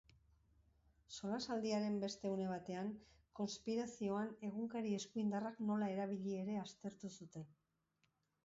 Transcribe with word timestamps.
Solasaldiaren 1.15 1.99
beste 2.03 2.31
une 2.37 2.47
batean, 2.53 2.89
konspirazioan 3.41 4.33
egunkari 4.49 4.97
eskuindarrak 5.01 5.63
nola 5.69 5.91
erabili 5.97 6.37
ere 6.47 6.61
aztertu 6.67 7.17
zuten. 7.21 7.51